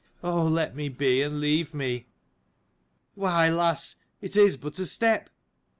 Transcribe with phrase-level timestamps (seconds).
[0.23, 2.07] Oh let me be, and leave me."
[3.13, 5.29] "Why, lass, it is but a step.